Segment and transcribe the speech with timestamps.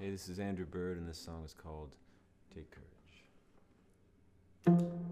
[0.00, 1.96] Hey, this is Andrew Bird, and this song is called
[2.54, 2.70] Take
[4.64, 5.07] Courage.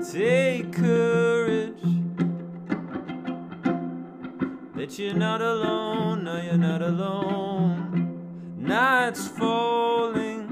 [0.00, 1.82] Take courage
[4.74, 6.24] that you're not alone.
[6.24, 8.56] No, you're not alone.
[8.56, 10.48] Night's falling,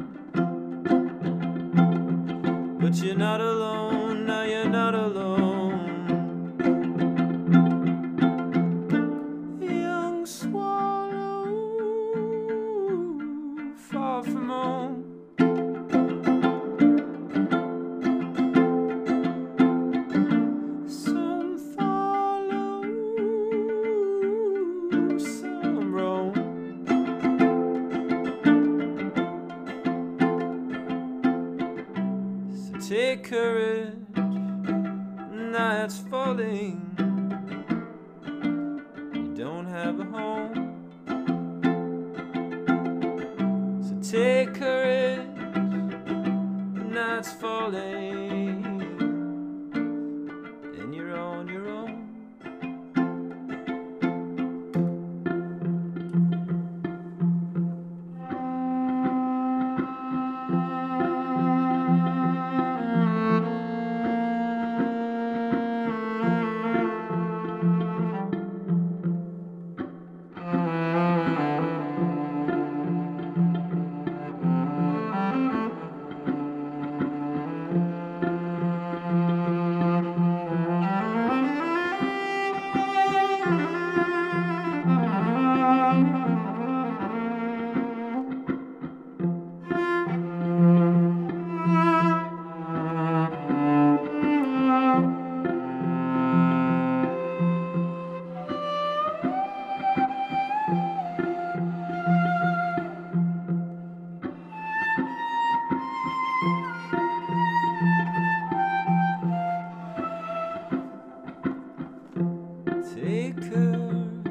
[2.79, 3.78] but you're not alone.
[32.89, 33.93] Take courage,
[35.31, 36.81] night's falling.
[39.13, 40.87] You don't have a home.
[43.83, 45.29] So take courage,
[46.91, 48.65] night's falling
[50.79, 51.15] and you're
[113.01, 114.25] Take courage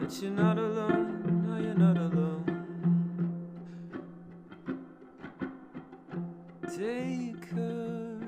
[0.00, 1.44] that you're not alone.
[1.46, 2.44] No, you're not alone.
[6.64, 8.22] Take courage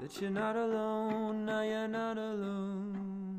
[0.00, 1.44] that you're not alone.
[1.44, 3.29] No, you're not alone.